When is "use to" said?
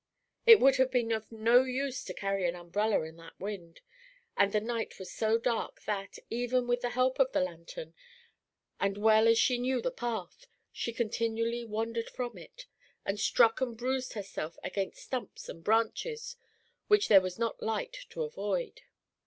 1.63-2.13